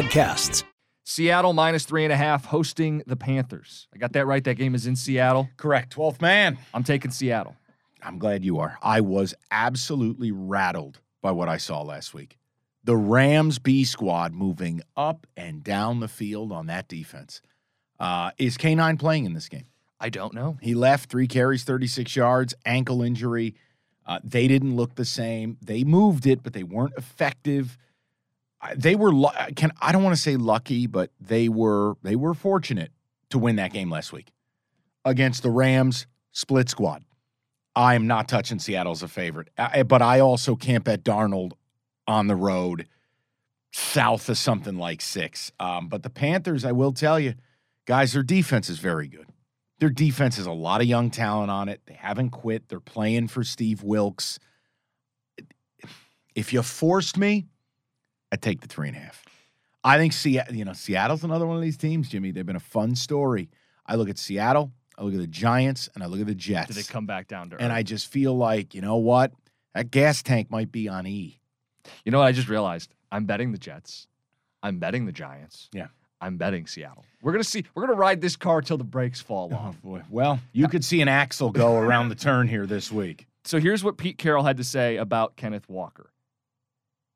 podcasts. 0.00 0.64
Seattle 1.04 1.52
minus 1.52 1.84
three 1.84 2.04
and 2.04 2.12
a 2.12 2.16
half 2.16 2.46
hosting 2.46 3.02
the 3.06 3.16
Panthers. 3.16 3.86
I 3.94 3.98
got 3.98 4.14
that 4.14 4.26
right. 4.26 4.42
That 4.42 4.54
game 4.54 4.74
is 4.74 4.86
in 4.86 4.96
Seattle. 4.96 5.50
Correct. 5.58 5.94
12th 5.94 6.22
man. 6.22 6.56
I'm 6.72 6.84
taking 6.84 7.10
Seattle. 7.10 7.54
I'm 8.02 8.18
glad 8.18 8.42
you 8.42 8.60
are. 8.60 8.78
I 8.80 9.02
was 9.02 9.34
absolutely 9.50 10.30
rattled 10.30 11.00
by 11.20 11.32
what 11.32 11.50
I 11.50 11.58
saw 11.58 11.82
last 11.82 12.14
week. 12.14 12.38
The 12.82 12.96
Rams 12.96 13.58
B 13.58 13.84
squad 13.84 14.32
moving 14.32 14.80
up 14.96 15.26
and 15.36 15.62
down 15.62 16.00
the 16.00 16.08
field 16.08 16.50
on 16.50 16.66
that 16.68 16.88
defense. 16.88 17.42
Uh, 17.98 18.30
is 18.38 18.56
K9 18.56 18.98
playing 18.98 19.26
in 19.26 19.34
this 19.34 19.50
game? 19.50 19.66
I 20.00 20.08
don't 20.08 20.32
know. 20.32 20.56
He 20.62 20.74
left 20.74 21.10
three 21.10 21.26
carries, 21.26 21.64
36 21.64 22.16
yards, 22.16 22.54
ankle 22.64 23.02
injury. 23.02 23.54
Uh, 24.06 24.20
they 24.24 24.48
didn't 24.48 24.76
look 24.76 24.94
the 24.94 25.04
same. 25.04 25.58
They 25.60 25.84
moved 25.84 26.26
it, 26.26 26.42
but 26.42 26.54
they 26.54 26.62
weren't 26.62 26.94
effective 26.96 27.76
they 28.76 28.94
were 28.94 29.12
can 29.56 29.72
I 29.80 29.92
don't 29.92 30.02
want 30.02 30.16
to 30.16 30.20
say 30.20 30.36
lucky, 30.36 30.86
but 30.86 31.10
they 31.20 31.48
were 31.48 31.94
they 32.02 32.16
were 32.16 32.34
fortunate 32.34 32.92
to 33.30 33.38
win 33.38 33.56
that 33.56 33.72
game 33.72 33.90
last 33.90 34.12
week 34.12 34.32
against 35.04 35.42
the 35.42 35.50
Rams 35.50 36.06
split 36.32 36.68
squad. 36.68 37.04
I 37.74 37.94
am 37.94 38.06
not 38.06 38.28
touching 38.28 38.58
Seattle 38.58 38.92
as 38.92 39.02
a 39.02 39.08
favorite, 39.08 39.48
but 39.86 40.02
I 40.02 40.20
also 40.20 40.56
can't 40.56 40.84
bet 40.84 41.04
Darnold 41.04 41.52
on 42.06 42.26
the 42.26 42.34
road 42.34 42.86
south 43.72 44.28
of 44.28 44.36
something 44.36 44.76
like 44.76 45.00
six. 45.00 45.52
Um, 45.60 45.88
but 45.88 46.02
the 46.02 46.10
Panthers, 46.10 46.64
I 46.64 46.72
will 46.72 46.92
tell 46.92 47.20
you, 47.20 47.34
guys, 47.86 48.12
their 48.12 48.24
defense 48.24 48.68
is 48.68 48.80
very 48.80 49.06
good. 49.06 49.26
Their 49.78 49.90
defense 49.90 50.36
has 50.36 50.46
a 50.46 50.52
lot 50.52 50.80
of 50.80 50.88
young 50.88 51.10
talent 51.10 51.50
on 51.50 51.68
it. 51.68 51.80
They 51.86 51.94
haven't 51.94 52.30
quit. 52.30 52.68
They're 52.68 52.80
playing 52.80 53.28
for 53.28 53.44
Steve 53.44 53.82
Wilks. 53.82 54.38
If 56.34 56.52
you 56.52 56.62
forced 56.62 57.16
me, 57.16 57.46
I 58.32 58.36
take 58.36 58.60
the 58.60 58.68
three 58.68 58.88
and 58.88 58.96
a 58.96 59.00
half. 59.00 59.24
I 59.82 59.96
think 59.96 60.12
Seattle, 60.12 60.54
you 60.54 60.64
know, 60.64 60.72
Seattle's 60.72 61.24
another 61.24 61.46
one 61.46 61.56
of 61.56 61.62
these 61.62 61.76
teams, 61.76 62.08
Jimmy. 62.08 62.30
They've 62.30 62.46
been 62.46 62.56
a 62.56 62.60
fun 62.60 62.94
story. 62.94 63.48
I 63.86 63.96
look 63.96 64.08
at 64.08 64.18
Seattle, 64.18 64.72
I 64.98 65.02
look 65.02 65.14
at 65.14 65.20
the 65.20 65.26
Giants, 65.26 65.88
and 65.94 66.04
I 66.04 66.06
look 66.06 66.20
at 66.20 66.26
the 66.26 66.34
Jets. 66.34 66.68
Did 66.68 66.76
they 66.76 66.82
come 66.82 67.06
back 67.06 67.28
down 67.28 67.50
to 67.50 67.56
earth? 67.56 67.62
And 67.62 67.72
I 67.72 67.82
just 67.82 68.08
feel 68.12 68.36
like, 68.36 68.74
you 68.74 68.82
know 68.82 68.96
what? 68.96 69.32
That 69.74 69.90
gas 69.90 70.22
tank 70.22 70.50
might 70.50 70.70
be 70.70 70.88
on 70.88 71.06
E. 71.06 71.40
You 72.04 72.12
know 72.12 72.18
what 72.18 72.26
I 72.26 72.32
just 72.32 72.48
realized? 72.48 72.94
I'm 73.10 73.24
betting 73.24 73.52
the 73.52 73.58
Jets. 73.58 74.06
I'm 74.62 74.78
betting 74.78 75.06
the 75.06 75.12
Giants. 75.12 75.70
Yeah. 75.72 75.86
I'm 76.20 76.36
betting 76.36 76.66
Seattle. 76.66 77.04
We're 77.22 77.32
gonna 77.32 77.44
see. 77.44 77.64
We're 77.74 77.86
gonna 77.86 77.98
ride 77.98 78.20
this 78.20 78.36
car 78.36 78.60
till 78.60 78.76
the 78.76 78.84
brakes 78.84 79.20
fall 79.22 79.48
oh, 79.52 79.56
off. 79.56 79.76
Oh 79.82 79.88
boy. 79.88 80.02
Well, 80.10 80.38
you 80.52 80.68
could 80.68 80.84
see 80.84 81.00
an 81.00 81.08
axle 81.08 81.50
go 81.50 81.78
around 81.78 82.10
the 82.10 82.14
turn 82.14 82.46
here 82.46 82.66
this 82.66 82.92
week. 82.92 83.26
So 83.44 83.58
here's 83.58 83.82
what 83.82 83.96
Pete 83.96 84.18
Carroll 84.18 84.44
had 84.44 84.58
to 84.58 84.64
say 84.64 84.96
about 84.98 85.36
Kenneth 85.36 85.68
Walker. 85.68 86.12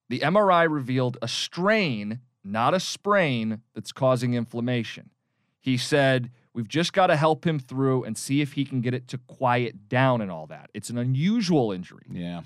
The 0.09 0.21
MRI 0.21 0.71
revealed 0.71 1.17
a 1.23 1.29
strain, 1.29 2.21
not 2.43 2.75
a 2.75 2.81
sprain, 2.81 3.63
that's 3.75 3.93
causing 3.93 4.35
inflammation. 4.35 5.11
He 5.59 5.77
said, 5.77 6.31
We've 6.53 6.69
just 6.69 6.93
got 6.93 7.09
to 7.09 7.17
help 7.17 7.45
him 7.45 7.59
through 7.59 8.05
and 8.05 8.17
see 8.17 8.41
if 8.41 8.53
he 8.53 8.65
can 8.65 8.81
get 8.81 8.95
it 8.95 9.09
to 9.09 9.19
quiet 9.19 9.89
down 9.89 10.21
and 10.21 10.31
all 10.31 10.47
that. 10.47 10.71
It's 10.73 10.89
an 10.89 10.97
unusual 10.97 11.73
injury. 11.73 12.07
Yeah. 12.09 12.43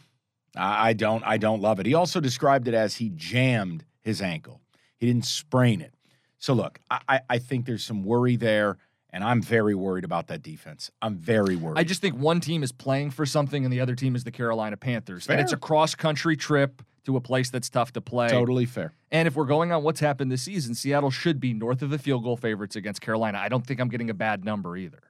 I 0.56 0.94
don't 0.94 1.22
I 1.24 1.36
don't 1.36 1.60
love 1.60 1.78
it. 1.78 1.86
He 1.86 1.94
also 1.94 2.18
described 2.18 2.68
it 2.68 2.74
as 2.74 2.96
he 2.96 3.10
jammed 3.14 3.84
his 4.00 4.22
ankle. 4.22 4.62
He 4.96 5.06
didn't 5.06 5.26
sprain 5.26 5.80
it. 5.82 5.94
So 6.38 6.54
look, 6.54 6.80
I, 6.90 7.20
I 7.28 7.38
think 7.38 7.66
there's 7.66 7.84
some 7.84 8.02
worry 8.02 8.36
there. 8.36 8.78
And 9.10 9.24
I'm 9.24 9.40
very 9.40 9.74
worried 9.74 10.04
about 10.04 10.26
that 10.26 10.42
defense. 10.42 10.90
I'm 11.00 11.16
very 11.16 11.56
worried. 11.56 11.78
I 11.78 11.84
just 11.84 12.02
think 12.02 12.16
one 12.16 12.40
team 12.40 12.62
is 12.62 12.72
playing 12.72 13.10
for 13.10 13.24
something 13.24 13.64
and 13.64 13.72
the 13.72 13.80
other 13.80 13.94
team 13.94 14.14
is 14.14 14.24
the 14.24 14.30
Carolina 14.30 14.76
Panthers. 14.76 15.26
Fair. 15.26 15.34
And 15.34 15.42
it's 15.42 15.52
a 15.52 15.56
cross 15.56 15.94
country 15.94 16.36
trip 16.36 16.82
to 17.08 17.16
a 17.16 17.20
place 17.20 17.48
that's 17.48 17.70
tough 17.70 17.92
to 17.94 18.00
play. 18.00 18.28
Totally 18.28 18.66
fair. 18.66 18.92
And 19.10 19.26
if 19.26 19.34
we're 19.34 19.46
going 19.46 19.72
on 19.72 19.82
what's 19.82 20.00
happened 20.00 20.30
this 20.30 20.42
season, 20.42 20.74
Seattle 20.74 21.10
should 21.10 21.40
be 21.40 21.54
north 21.54 21.80
of 21.80 21.88
the 21.88 21.98
field 21.98 22.22
goal 22.22 22.36
favorites 22.36 22.76
against 22.76 23.00
Carolina. 23.00 23.38
I 23.38 23.48
don't 23.48 23.66
think 23.66 23.80
I'm 23.80 23.88
getting 23.88 24.10
a 24.10 24.14
bad 24.14 24.44
number 24.44 24.76
either. 24.76 25.00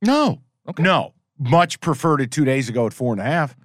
No. 0.00 0.42
Okay. 0.68 0.82
No. 0.82 1.14
Much 1.36 1.80
preferred 1.80 2.20
it 2.20 2.30
two 2.30 2.44
days 2.44 2.68
ago 2.68 2.86
at 2.86 2.92
four 2.92 3.12
and 3.12 3.20
a 3.20 3.24
half. 3.24 3.56